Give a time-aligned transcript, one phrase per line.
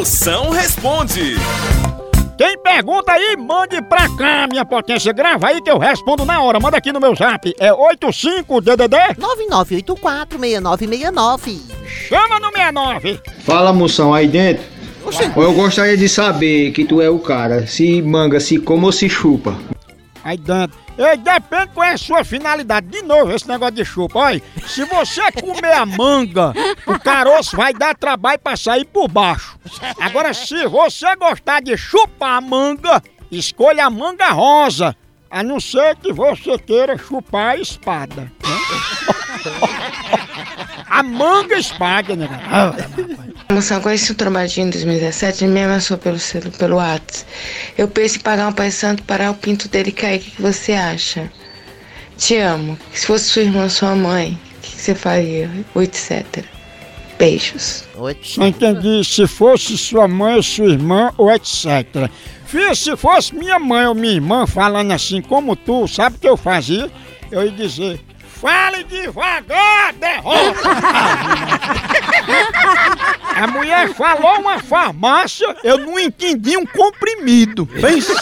[0.00, 1.34] Moção responde.
[2.38, 5.12] Quem pergunta aí, mande pra cá, minha potência.
[5.12, 6.58] Grava aí que eu respondo na hora.
[6.58, 7.54] Manda aqui no meu zap.
[7.60, 9.18] É 85DDD?
[9.18, 11.60] 99846969.
[11.86, 13.20] Chama no 69.
[13.40, 14.64] Fala, moção, aí dentro.
[15.36, 17.66] Eu gostaria de saber que tu é o cara.
[17.66, 19.54] Se manga, se come ou se chupa.
[20.22, 20.78] Aí dentro.
[20.98, 22.88] Ei, depende qual é a sua finalidade.
[22.88, 24.18] De novo, esse negócio de chupa.
[24.18, 26.52] Olha, se você comer a manga,
[26.86, 29.58] o caroço vai dar trabalho pra sair por baixo.
[29.98, 34.94] Agora, se você gostar de chupar a manga, escolha a manga rosa.
[35.30, 38.32] A não ser que você queira chupar a espada.
[40.90, 42.28] a manga espada, né?
[42.50, 42.74] Ah,
[43.60, 46.16] Moção, conheci o Trombadinho em 2017 e me amassou pelo,
[46.56, 47.26] pelo Whats.
[47.76, 50.16] Eu penso em pagar um pai santo para o pinto dele cair.
[50.16, 51.30] O que, que você acha?
[52.16, 52.78] Te amo.
[52.94, 55.50] Se fosse sua irmã ou sua mãe, o que, que você faria?
[55.74, 56.42] Ou etc.
[57.18, 57.84] Beijos.
[58.38, 62.08] Não entendi se fosse sua mãe ou sua irmã ou etc.
[62.46, 66.26] Filha, se fosse minha mãe ou minha irmã falando assim como tu, sabe o que
[66.26, 66.90] eu fazia?
[67.30, 70.39] Eu ia dizer, fale devagar, derrota!
[73.40, 77.66] A mulher falou uma farmácia, eu não entendi um comprimido.
[77.66, 78.12] Pense.